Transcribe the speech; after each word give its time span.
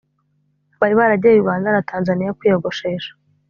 bari 0.79 0.95
baragiye 0.99 1.39
uganda 1.41 1.67
na 1.75 1.81
tanzaniya 1.89 2.35
kwiyogoshesha 2.37 3.11